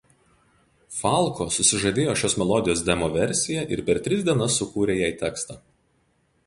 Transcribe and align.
Falco 0.99 1.45
susižavėjo 1.57 2.15
šios 2.23 2.37
melodijos 2.43 2.81
demo 2.89 3.11
versija 3.19 3.67
ir 3.77 3.85
per 3.91 4.01
tris 4.09 4.27
dienas 4.31 4.61
sukūrė 4.63 4.99
jai 5.05 5.13
tekstą. 5.25 5.63